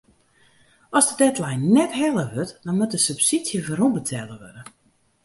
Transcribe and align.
As 0.99 1.05
de 1.09 1.15
deadline 1.21 1.63
net 1.75 1.91
helle 2.01 2.23
wurdt 2.33 2.51
dan 2.65 2.75
moat 2.77 2.93
de 2.93 2.99
subsydzje 3.07 3.59
werombetelle 3.67 4.35
wurde. 4.41 4.63